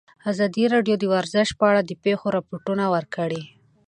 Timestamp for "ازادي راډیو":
0.31-0.95